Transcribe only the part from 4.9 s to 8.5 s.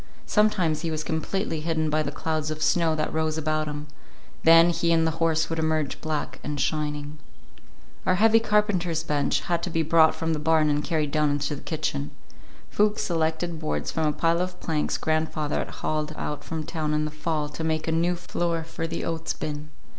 and the horses would emerge black and shining. Our heavy